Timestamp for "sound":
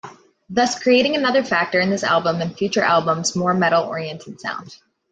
4.41-4.75